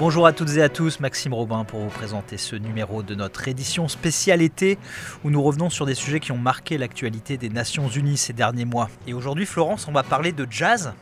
Bonjour 0.00 0.26
à 0.26 0.32
toutes 0.32 0.56
et 0.56 0.62
à 0.62 0.70
tous, 0.70 0.98
Maxime 0.98 1.34
Robin 1.34 1.64
pour 1.64 1.80
vous 1.80 1.90
présenter 1.90 2.38
ce 2.38 2.56
numéro 2.56 3.02
de 3.02 3.14
notre 3.14 3.48
édition 3.48 3.86
spéciale 3.86 4.40
été 4.40 4.78
où 5.24 5.30
nous 5.30 5.42
revenons 5.42 5.68
sur 5.68 5.84
des 5.84 5.94
sujets 5.94 6.20
qui 6.20 6.32
ont 6.32 6.38
marqué 6.38 6.78
l'actualité 6.78 7.36
des 7.36 7.50
Nations 7.50 7.86
Unies 7.86 8.16
ces 8.16 8.32
derniers 8.32 8.64
mois. 8.64 8.88
Et 9.06 9.12
aujourd'hui, 9.12 9.44
Florence, 9.44 9.88
on 9.88 9.92
va 9.92 10.02
parler 10.02 10.32
de 10.32 10.46
jazz. 10.48 10.94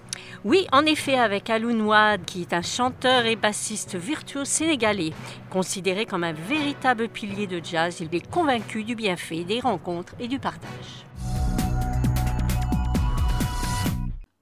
Oui, 0.45 0.67
en 0.73 0.85
effet, 0.85 1.17
avec 1.17 1.49
Alun 1.49 1.81
Wad, 1.83 2.25
qui 2.25 2.41
est 2.41 2.53
un 2.53 2.63
chanteur 2.63 3.25
et 3.25 3.37
bassiste 3.37 3.95
virtuose 3.95 4.49
sénégalais. 4.49 5.13
Considéré 5.49 6.05
comme 6.05 6.25
un 6.25 6.33
véritable 6.33 7.09
pilier 7.09 7.47
de 7.47 7.61
jazz, 7.63 8.01
il 8.01 8.13
est 8.13 8.29
convaincu 8.29 8.83
du 8.83 8.97
bienfait 8.97 9.45
des 9.45 9.61
rencontres 9.61 10.15
et 10.19 10.27
du 10.27 10.41
partage. 10.41 11.07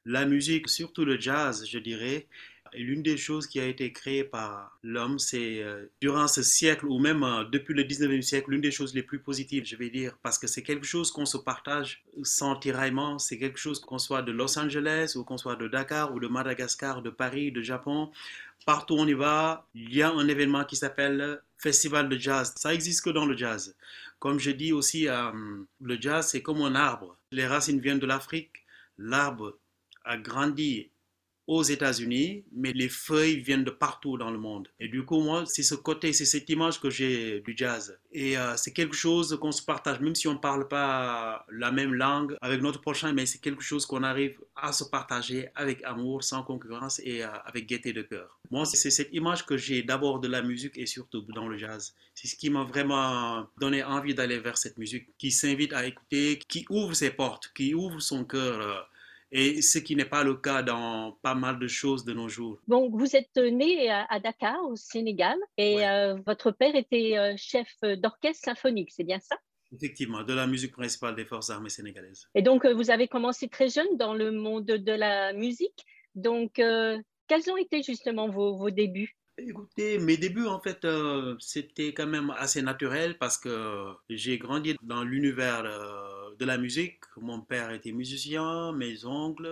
La 0.06 0.24
musique, 0.24 0.68
surtout 0.68 1.04
le 1.04 1.18
jazz, 1.18 1.66
je 1.68 1.78
dirais, 1.80 2.28
l'une 2.74 3.02
des 3.02 3.16
choses 3.16 3.48
qui 3.48 3.58
a 3.58 3.66
été 3.66 3.92
créée 3.92 4.22
par 4.22 4.78
l'homme, 4.84 5.18
c'est 5.18 5.62
euh, 5.64 5.86
durant 6.00 6.28
ce 6.28 6.44
siècle 6.44 6.86
ou 6.86 7.00
même 7.00 7.24
euh, 7.24 7.42
depuis 7.44 7.74
le 7.74 7.82
19e 7.82 8.22
siècle, 8.22 8.50
l'une 8.50 8.60
des 8.60 8.70
choses 8.70 8.94
les 8.94 9.02
plus 9.02 9.18
positives, 9.18 9.64
je 9.66 9.74
vais 9.74 9.90
dire, 9.90 10.16
parce 10.22 10.38
que 10.38 10.46
c'est 10.46 10.62
quelque 10.62 10.86
chose 10.86 11.10
qu'on 11.10 11.26
se 11.26 11.36
partage 11.36 12.04
sans 12.22 12.54
tiraillement, 12.54 13.18
c'est 13.18 13.36
quelque 13.36 13.58
chose 13.58 13.80
qu'on 13.80 13.98
soit 13.98 14.22
de 14.22 14.30
Los 14.30 14.56
Angeles 14.56 15.14
ou 15.16 15.24
qu'on 15.24 15.38
soit 15.38 15.56
de 15.56 15.66
Dakar 15.66 16.14
ou 16.14 16.20
de 16.20 16.28
Madagascar, 16.28 17.02
de 17.02 17.10
Paris, 17.10 17.50
de 17.50 17.62
Japon, 17.62 18.12
partout 18.64 18.94
où 18.94 18.98
on 18.98 19.08
y 19.08 19.14
va, 19.14 19.66
il 19.74 19.92
y 19.92 20.02
a 20.02 20.10
un 20.10 20.28
événement 20.28 20.64
qui 20.64 20.76
s'appelle 20.76 21.40
Festival 21.58 22.08
de 22.08 22.16
jazz. 22.16 22.54
Ça 22.56 22.72
existe 22.72 23.02
que 23.02 23.10
dans 23.10 23.26
le 23.26 23.36
jazz. 23.36 23.74
Comme 24.20 24.38
je 24.38 24.52
dis 24.52 24.72
aussi, 24.72 25.08
euh, 25.08 25.32
le 25.80 26.00
jazz, 26.00 26.28
c'est 26.28 26.42
comme 26.42 26.62
un 26.62 26.76
arbre. 26.76 27.16
Les 27.32 27.46
racines 27.46 27.80
viennent 27.80 27.98
de 27.98 28.06
l'Afrique. 28.06 28.52
L'arbre 28.98 29.58
a 30.06 30.16
grandi 30.16 30.90
aux 31.46 31.62
États-Unis, 31.62 32.44
mais 32.52 32.72
les 32.72 32.88
feuilles 32.88 33.38
viennent 33.40 33.62
de 33.62 33.70
partout 33.70 34.18
dans 34.18 34.30
le 34.30 34.38
monde. 34.38 34.68
Et 34.80 34.88
du 34.88 35.04
coup, 35.04 35.20
moi, 35.20 35.44
c'est 35.46 35.62
ce 35.62 35.76
côté, 35.76 36.12
c'est 36.12 36.24
cette 36.24 36.50
image 36.50 36.80
que 36.80 36.90
j'ai 36.90 37.40
du 37.40 37.54
jazz. 37.56 37.96
Et 38.12 38.36
euh, 38.36 38.56
c'est 38.56 38.72
quelque 38.72 38.96
chose 38.96 39.38
qu'on 39.40 39.52
se 39.52 39.62
partage, 39.62 40.00
même 40.00 40.16
si 40.16 40.26
on 40.26 40.32
ne 40.32 40.38
parle 40.38 40.66
pas 40.66 41.46
la 41.50 41.70
même 41.70 41.94
langue 41.94 42.36
avec 42.40 42.62
notre 42.62 42.80
prochain, 42.80 43.12
mais 43.12 43.26
c'est 43.26 43.38
quelque 43.38 43.62
chose 43.62 43.86
qu'on 43.86 44.02
arrive 44.02 44.40
à 44.56 44.72
se 44.72 44.82
partager 44.82 45.48
avec 45.54 45.84
amour, 45.84 46.24
sans 46.24 46.42
concurrence 46.42 47.00
et 47.04 47.22
euh, 47.22 47.28
avec 47.44 47.66
gaieté 47.66 47.92
de 47.92 48.02
cœur. 48.02 48.40
Moi, 48.50 48.64
c'est 48.64 48.90
cette 48.90 49.12
image 49.12 49.46
que 49.46 49.56
j'ai 49.56 49.84
d'abord 49.84 50.18
de 50.18 50.28
la 50.28 50.42
musique 50.42 50.76
et 50.76 50.86
surtout 50.86 51.22
dans 51.32 51.46
le 51.46 51.56
jazz. 51.56 51.94
C'est 52.14 52.26
ce 52.26 52.34
qui 52.34 52.50
m'a 52.50 52.64
vraiment 52.64 53.46
donné 53.58 53.84
envie 53.84 54.14
d'aller 54.14 54.40
vers 54.40 54.58
cette 54.58 54.78
musique, 54.78 55.16
qui 55.16 55.30
s'invite 55.30 55.72
à 55.72 55.86
écouter, 55.86 56.40
qui 56.48 56.66
ouvre 56.70 56.94
ses 56.94 57.10
portes, 57.10 57.52
qui 57.54 57.72
ouvre 57.72 58.00
son 58.00 58.24
cœur. 58.24 58.60
Euh, 58.60 58.80
et 59.32 59.62
ce 59.62 59.78
qui 59.78 59.96
n'est 59.96 60.04
pas 60.04 60.24
le 60.24 60.34
cas 60.34 60.62
dans 60.62 61.12
pas 61.22 61.34
mal 61.34 61.58
de 61.58 61.68
choses 61.68 62.04
de 62.04 62.12
nos 62.12 62.28
jours. 62.28 62.60
Donc, 62.68 62.94
vous 62.94 63.16
êtes 63.16 63.36
né 63.36 63.90
à 63.90 64.20
Dakar, 64.20 64.64
au 64.64 64.76
Sénégal, 64.76 65.36
et 65.56 65.86
euh, 65.86 66.16
votre 66.26 66.50
père 66.50 66.74
était 66.74 67.18
euh, 67.18 67.34
chef 67.36 67.68
d'orchestre 67.82 68.44
symphonique, 68.44 68.90
c'est 68.92 69.04
bien 69.04 69.20
ça? 69.20 69.36
Effectivement, 69.72 70.22
de 70.22 70.32
la 70.32 70.46
musique 70.46 70.72
principale 70.72 71.16
des 71.16 71.24
forces 71.24 71.50
armées 71.50 71.70
sénégalaises. 71.70 72.28
Et 72.34 72.42
donc, 72.42 72.64
euh, 72.64 72.72
vous 72.72 72.90
avez 72.90 73.08
commencé 73.08 73.48
très 73.48 73.68
jeune 73.68 73.96
dans 73.96 74.14
le 74.14 74.30
monde 74.30 74.66
de 74.66 74.92
la 74.92 75.32
musique. 75.32 75.84
Donc, 76.14 76.52
quels 76.54 77.50
ont 77.50 77.56
été 77.56 77.82
justement 77.82 78.28
vos, 78.28 78.56
vos 78.56 78.70
débuts? 78.70 79.16
Écoutez, 79.36 79.98
mes 79.98 80.16
débuts, 80.16 80.46
en 80.46 80.60
fait, 80.60 80.86
c'était 81.40 81.92
quand 81.92 82.06
même 82.06 82.32
assez 82.38 82.62
naturel 82.62 83.18
parce 83.18 83.36
que 83.36 83.92
j'ai 84.08 84.38
grandi 84.38 84.76
dans 84.82 85.04
l'univers 85.04 85.64
de 86.38 86.44
la 86.44 86.58
musique. 86.58 87.00
Mon 87.16 87.40
père 87.40 87.70
était 87.70 87.92
musicien, 87.92 88.72
mes 88.72 89.04
oncles 89.04 89.46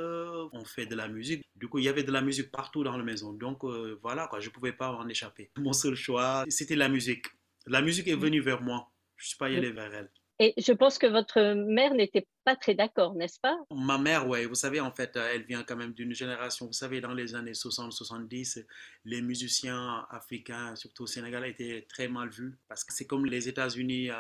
ont 0.52 0.64
fait 0.64 0.86
de 0.86 0.94
la 0.94 1.08
musique. 1.08 1.44
Du 1.56 1.68
coup, 1.68 1.78
il 1.78 1.84
y 1.84 1.88
avait 1.88 2.02
de 2.02 2.12
la 2.12 2.20
musique 2.20 2.50
partout 2.50 2.84
dans 2.84 2.96
la 2.96 3.04
maison. 3.04 3.32
Donc 3.32 3.64
euh, 3.64 3.98
voilà, 4.02 4.26
quoi, 4.28 4.40
je 4.40 4.48
ne 4.48 4.52
pouvais 4.52 4.72
pas 4.72 4.90
en 4.92 5.08
échapper. 5.08 5.50
Mon 5.58 5.72
seul 5.72 5.94
choix, 5.94 6.44
c'était 6.48 6.76
la 6.76 6.88
musique. 6.88 7.26
La 7.66 7.80
musique 7.80 8.08
est 8.08 8.16
venue 8.16 8.40
vers 8.40 8.62
moi. 8.62 8.90
Je 9.16 9.24
ne 9.24 9.28
suis 9.28 9.38
pas 9.38 9.46
allé 9.46 9.70
vers 9.70 9.94
elle. 9.94 10.10
Et 10.40 10.52
je 10.58 10.72
pense 10.72 10.98
que 10.98 11.06
votre 11.06 11.54
mère 11.54 11.94
n'était 11.94 12.26
pas 12.44 12.56
très 12.56 12.74
d'accord, 12.74 13.14
n'est-ce 13.14 13.38
pas? 13.38 13.56
Ma 13.70 13.98
mère, 13.98 14.28
oui. 14.28 14.46
Vous 14.46 14.56
savez, 14.56 14.80
en 14.80 14.90
fait, 14.90 15.14
elle 15.14 15.44
vient 15.44 15.62
quand 15.62 15.76
même 15.76 15.92
d'une 15.92 16.12
génération. 16.12 16.66
Vous 16.66 16.72
savez, 16.72 17.00
dans 17.00 17.14
les 17.14 17.36
années 17.36 17.52
60-70, 17.52 18.66
les 19.04 19.22
musiciens 19.22 20.04
africains, 20.10 20.74
surtout 20.74 21.04
au 21.04 21.06
Sénégal, 21.06 21.46
étaient 21.46 21.86
très 21.88 22.08
mal 22.08 22.30
vus. 22.30 22.58
Parce 22.66 22.82
que 22.82 22.92
c'est 22.92 23.06
comme 23.06 23.26
les 23.26 23.48
États-Unis. 23.48 24.10
Euh, 24.10 24.14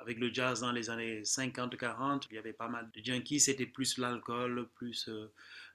avec 0.00 0.18
le 0.18 0.32
jazz 0.32 0.60
dans 0.60 0.72
les 0.72 0.90
années 0.90 1.22
50-40, 1.22 2.26
il 2.30 2.34
y 2.36 2.38
avait 2.38 2.52
pas 2.52 2.68
mal 2.68 2.90
de 2.94 3.04
junkies, 3.04 3.40
c'était 3.40 3.66
plus 3.66 3.98
l'alcool, 3.98 4.68
plus 4.74 5.08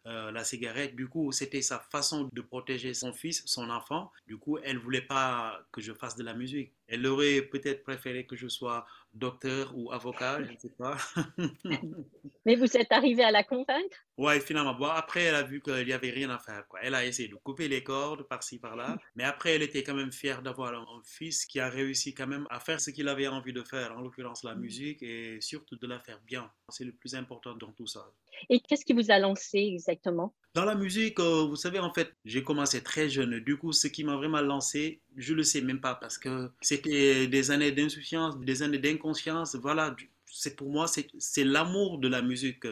euh, 0.08 0.32
la 0.32 0.44
cigarette. 0.44 0.96
Du 0.96 1.08
coup, 1.08 1.32
c'était 1.32 1.62
sa 1.62 1.80
façon 1.80 2.30
de 2.32 2.42
protéger 2.42 2.94
son 2.94 3.12
fils, 3.12 3.42
son 3.46 3.70
enfant. 3.70 4.12
Du 4.28 4.38
coup, 4.38 4.60
elle 4.64 4.78
voulait 4.78 5.02
pas 5.02 5.60
que 5.72 5.82
je 5.82 5.94
fasse 5.94 6.16
de 6.16 6.24
la 6.24 6.34
musique. 6.34 6.74
Elle 6.88 7.06
aurait 7.08 7.42
peut-être 7.42 7.82
préféré 7.84 8.26
que 8.26 8.36
je 8.36 8.48
sois 8.48 8.86
docteur 9.16 9.74
ou 9.76 9.92
avocat, 9.92 10.44
je 10.44 10.52
ne 10.52 10.58
sais 10.58 10.74
pas. 10.78 10.98
Mais 12.46 12.56
vous 12.56 12.78
êtes 12.78 12.92
arrivé 12.92 13.24
à 13.24 13.32
la 13.32 13.44
convaincre? 13.44 13.98
Ouais, 14.18 14.40
finalement. 14.40 14.76
Bon, 14.76 14.86
après, 14.86 15.24
elle 15.24 15.36
a 15.36 15.44
vu 15.44 15.62
qu'il 15.62 15.86
n'y 15.86 15.94
avait 15.94 16.12
rien 16.12 16.30
à 16.30 16.38
faire. 16.38 16.68
Quoi. 16.68 16.80
Elle 16.84 16.94
a 16.94 17.06
essayé 17.06 17.28
de 17.28 17.36
couper 17.36 17.68
les 17.68 17.84
cordes 17.84 18.24
par-ci, 18.24 18.60
par-là. 18.60 18.98
Mais 19.16 19.24
après, 19.24 19.56
elle 19.56 19.64
était 19.64 19.84
quand 19.84 19.96
même 19.96 20.12
fière 20.12 20.42
d'avoir 20.42 20.74
un, 20.74 21.02
fils 21.04 21.46
qui 21.46 21.60
a 21.60 21.70
réussi 21.70 22.14
quand 22.14 22.28
même 22.28 22.46
à 22.50 22.60
faire 22.60 22.80
ce 22.80 22.92
qu'il 22.92 23.08
avait 23.08 23.28
envie 23.28 23.54
de 23.54 23.64
faire, 23.64 23.98
en 23.98 24.02
l'occurrence 24.02 24.44
la 24.44 24.56
musique, 24.56 25.02
et 25.02 25.40
surtout 25.42 25.78
de 25.78 25.88
la 25.88 26.00
faire 26.00 26.20
bien. 26.26 26.52
C'est 26.70 26.86
le 26.86 26.92
plus 26.92 27.16
important 27.16 27.56
dans 27.56 27.72
tout 27.72 27.88
ça. 27.88 28.06
Et 28.50 28.60
qu'est-ce 28.60 28.86
qui 28.86 28.94
vous 28.94 29.12
a 29.12 29.20
lancé 29.20 29.58
exactement? 29.58 30.34
Dans 30.54 30.66
la 30.66 30.76
musique, 30.76 31.20
euh, 31.20 31.46
vous 31.46 31.58
savez, 31.58 31.80
en 31.80 31.94
fait, 31.94 32.14
j'ai 32.24 32.44
commencé 32.44 32.82
très 32.82 33.10
jeune. 33.10 33.40
Du 33.42 33.58
coup, 33.58 33.74
ce 33.74 33.88
qui 33.88 34.04
m'a 34.04 34.16
vraiment 34.16 34.42
lancé, 34.42 35.02
je 35.18 35.34
ne 35.34 35.38
le 35.38 35.44
sais 35.44 35.62
même 35.62 35.82
pas 35.82 35.96
parce 35.96 36.18
que 36.18 36.50
c'était 36.62 37.28
des 37.28 37.52
années 37.52 37.74
d'insouciance, 37.74 38.40
des 38.40 38.64
années 38.64 38.80
d'inconscience. 38.80 39.56
Voilà, 39.56 39.94
c'est 40.32 40.56
pour 40.56 40.70
moi, 40.70 40.86
c'est 40.88 41.44
l'amour 41.44 41.98
de 41.98 42.08
la 42.08 42.22
musique 42.22 42.66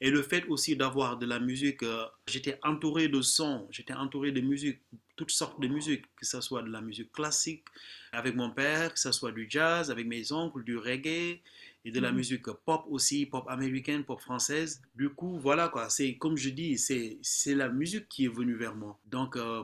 et 0.00 0.10
le 0.10 0.22
fait 0.22 0.44
aussi 0.48 0.76
d'avoir 0.76 1.16
de 1.18 1.26
la 1.26 1.38
musique. 1.38 1.82
Euh, 1.82 2.04
j'étais 2.26 2.58
entouré 2.62 3.08
de 3.08 3.20
sons, 3.22 3.66
j'étais 3.70 3.94
entouré 3.94 4.32
de 4.32 4.40
musique, 4.40 4.80
toutes 5.16 5.30
sortes 5.30 5.60
de 5.60 5.66
musique, 5.68 6.04
que 6.16 6.26
ce 6.26 6.40
soit 6.40 6.62
de 6.62 6.70
la 6.70 6.80
musique 6.80 7.12
classique 7.12 7.64
avec 8.12 8.34
mon 8.34 8.50
père, 8.50 8.92
que 8.92 8.98
ce 8.98 9.12
soit 9.12 9.32
du 9.32 9.46
jazz 9.48 9.90
avec 9.90 10.06
mes 10.06 10.30
oncles, 10.32 10.62
du 10.64 10.76
reggae 10.76 11.40
et 11.86 11.92
de 11.92 12.00
la 12.00 12.10
mhm. 12.10 12.16
musique 12.16 12.50
pop 12.64 12.84
aussi, 12.90 13.26
pop 13.26 13.44
américaine, 13.48 14.02
pop 14.04 14.20
française. 14.20 14.82
Du 14.96 15.08
coup, 15.08 15.38
voilà 15.38 15.68
quoi, 15.68 15.88
c'est 15.88 16.16
comme 16.16 16.36
je 16.36 16.50
dis, 16.50 16.76
c'est 16.78 17.54
la 17.54 17.68
musique 17.68 18.08
qui 18.08 18.24
est 18.24 18.34
venue 18.34 18.56
vers 18.56 18.74
moi. 18.74 18.98
Donc, 19.06 19.36
euh, 19.36 19.62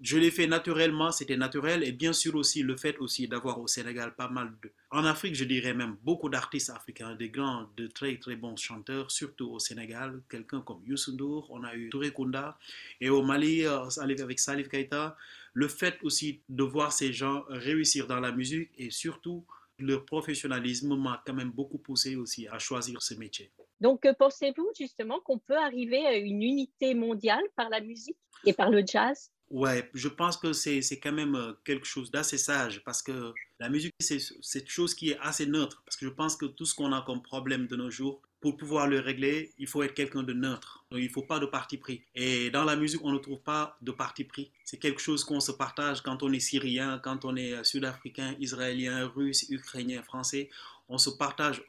je 0.00 0.18
l'ai 0.18 0.32
fait 0.32 0.48
naturellement, 0.48 1.12
c'était 1.12 1.36
naturel, 1.36 1.84
et 1.84 1.92
bien 1.92 2.12
sûr 2.12 2.34
aussi 2.34 2.64
le 2.64 2.76
fait 2.76 2.98
aussi 2.98 3.28
d'avoir 3.28 3.60
au 3.60 3.68
Sénégal 3.68 4.16
pas 4.16 4.28
mal 4.28 4.52
de... 4.60 4.72
En 4.90 5.04
Afrique, 5.04 5.36
je 5.36 5.44
dirais 5.44 5.72
même 5.74 5.96
beaucoup 6.02 6.28
d'artistes 6.28 6.70
africains, 6.70 7.14
des 7.14 7.30
grands, 7.30 7.68
de 7.76 7.86
très 7.86 8.16
très 8.18 8.34
bons 8.34 8.56
chanteurs, 8.56 9.12
surtout 9.12 9.48
au 9.52 9.60
Sénégal, 9.60 10.20
quelqu'un 10.28 10.62
comme 10.62 10.82
Youssou 10.84 11.12
N'Dour, 11.12 11.46
on 11.52 11.62
a 11.62 11.76
eu 11.76 11.90
Touré 11.90 12.12
Kunda, 12.12 12.58
et 13.00 13.08
au 13.08 13.22
Mali, 13.22 13.64
euh, 13.64 13.88
avec 13.98 14.40
Salif 14.40 14.68
Keita, 14.68 15.16
le 15.54 15.68
fait 15.68 15.96
aussi 16.02 16.40
de 16.48 16.64
voir 16.64 16.92
ces 16.92 17.12
gens 17.12 17.44
réussir 17.48 18.08
dans 18.08 18.18
la 18.18 18.32
musique, 18.32 18.70
et 18.76 18.90
surtout 18.90 19.44
leur 19.82 20.04
professionnalisme 20.04 20.96
m'a 20.96 21.22
quand 21.26 21.34
même 21.34 21.50
beaucoup 21.50 21.78
poussé 21.78 22.16
aussi 22.16 22.48
à 22.48 22.58
choisir 22.58 23.02
ce 23.02 23.14
métier. 23.14 23.52
Donc, 23.80 24.04
euh, 24.06 24.14
pensez-vous 24.18 24.70
justement 24.78 25.20
qu'on 25.20 25.38
peut 25.38 25.56
arriver 25.56 26.06
à 26.06 26.16
une 26.16 26.42
unité 26.42 26.94
mondiale 26.94 27.42
par 27.56 27.68
la 27.68 27.80
musique 27.80 28.16
et 28.44 28.52
par 28.52 28.70
le 28.70 28.82
jazz? 28.86 29.30
Ouais, 29.50 29.90
je 29.92 30.08
pense 30.08 30.38
que 30.38 30.54
c'est 30.54 30.80
quand 30.98 31.12
même 31.12 31.34
euh, 31.34 31.52
quelque 31.64 31.84
chose 31.84 32.10
d'assez 32.10 32.38
sage 32.38 32.82
parce 32.84 33.02
que 33.02 33.34
la 33.60 33.68
musique, 33.68 33.92
c'est 34.00 34.18
cette 34.40 34.68
chose 34.68 34.94
qui 34.94 35.10
est 35.10 35.18
assez 35.20 35.46
neutre. 35.46 35.82
Parce 35.84 35.96
que 35.96 36.06
je 36.06 36.10
pense 36.10 36.36
que 36.36 36.46
tout 36.46 36.64
ce 36.64 36.74
qu'on 36.74 36.92
a 36.92 37.02
comme 37.02 37.22
problème 37.22 37.66
de 37.66 37.76
nos 37.76 37.90
jours, 37.90 38.22
pour 38.42 38.56
pouvoir 38.56 38.88
le 38.88 38.98
régler, 38.98 39.52
il 39.58 39.68
faut 39.68 39.84
être 39.84 39.94
quelqu'un 39.94 40.24
de 40.24 40.32
neutre. 40.32 40.84
Il 40.90 41.04
ne 41.04 41.08
faut 41.08 41.22
pas 41.22 41.38
de 41.38 41.46
parti 41.46 41.78
pris. 41.78 42.02
Et 42.16 42.50
dans 42.50 42.64
la 42.64 42.74
musique, 42.74 43.02
on 43.04 43.12
ne 43.12 43.18
trouve 43.18 43.40
pas 43.40 43.78
de 43.80 43.92
parti 43.92 44.24
pris. 44.24 44.50
C'est 44.64 44.78
quelque 44.78 45.00
chose 45.00 45.22
qu'on 45.24 45.38
se 45.38 45.52
partage 45.52 46.02
quand 46.02 46.24
on 46.24 46.32
est 46.32 46.40
syrien, 46.40 47.00
quand 47.02 47.24
on 47.24 47.36
est 47.36 47.54
euh, 47.54 47.62
sud-africain, 47.62 48.34
israélien, 48.40 49.06
russe, 49.06 49.46
ukrainien, 49.48 50.02
français. 50.02 50.50
On 50.88 50.98
se 50.98 51.10
partage 51.10 51.62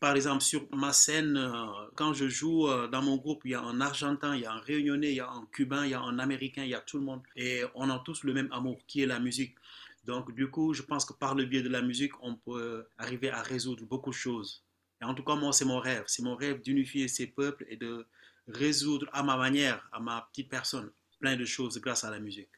par 0.00 0.16
exemple, 0.16 0.42
sur 0.42 0.66
ma 0.74 0.92
scène, 0.92 1.36
euh, 1.38 1.66
quand 1.94 2.12
je 2.12 2.28
joue 2.28 2.68
euh, 2.68 2.88
dans 2.88 3.00
mon 3.00 3.16
groupe, 3.16 3.42
il 3.44 3.52
y 3.52 3.54
a 3.54 3.60
un 3.62 3.80
Argentin, 3.80 4.34
il 4.34 4.42
y 4.42 4.44
a 4.44 4.52
un 4.52 4.60
Réunionnais, 4.60 5.12
il 5.12 5.16
y 5.16 5.20
a 5.20 5.30
un 5.30 5.46
Cubain, 5.52 5.84
il 5.84 5.92
y 5.92 5.94
a 5.94 6.00
un 6.00 6.18
Américain, 6.18 6.62
il 6.62 6.70
y 6.70 6.74
a 6.74 6.80
tout 6.80 6.98
le 6.98 7.04
monde. 7.04 7.22
Et 7.36 7.62
on 7.74 7.88
a 7.88 7.98
tous 8.00 8.24
le 8.24 8.34
même 8.34 8.48
amour, 8.52 8.80
qui 8.86 9.02
est 9.02 9.06
la 9.06 9.18
musique. 9.18 9.54
Donc, 10.04 10.34
du 10.34 10.50
coup, 10.50 10.74
je 10.74 10.82
pense 10.82 11.04
que 11.04 11.14
par 11.14 11.34
le 11.34 11.44
biais 11.44 11.62
de 11.62 11.70
la 11.70 11.80
musique, 11.80 12.12
on 12.22 12.34
peut 12.34 12.84
arriver 12.98 13.30
à 13.30 13.40
résoudre 13.40 13.84
beaucoup 13.86 14.10
de 14.10 14.14
choses. 14.14 14.63
En 15.06 15.14
tout 15.14 15.24
cas, 15.24 15.34
moi, 15.34 15.52
c'est 15.52 15.64
mon 15.64 15.78
rêve. 15.78 16.04
C'est 16.06 16.22
mon 16.22 16.34
rêve 16.34 16.60
d'unifier 16.62 17.08
ces 17.08 17.26
peuples 17.26 17.64
et 17.68 17.76
de 17.76 18.06
résoudre 18.48 19.06
à 19.12 19.22
ma 19.22 19.36
manière, 19.36 19.88
à 19.92 20.00
ma 20.00 20.26
petite 20.30 20.48
personne, 20.48 20.90
plein 21.20 21.36
de 21.36 21.44
choses 21.44 21.80
grâce 21.80 22.04
à 22.04 22.10
la 22.10 22.18
musique. 22.18 22.50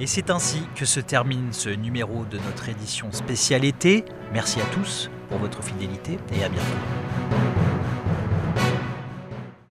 Et 0.00 0.06
c'est 0.06 0.30
ainsi 0.30 0.62
que 0.74 0.84
se 0.84 1.00
termine 1.00 1.52
ce 1.52 1.68
numéro 1.68 2.24
de 2.24 2.38
notre 2.38 2.68
édition 2.68 3.12
spéciale 3.12 3.64
été. 3.64 4.04
Merci 4.32 4.60
à 4.60 4.66
tous 4.66 5.08
pour 5.28 5.38
votre 5.38 5.62
fidélité 5.62 6.18
et 6.32 6.44
à 6.44 6.48
bientôt. 6.48 7.11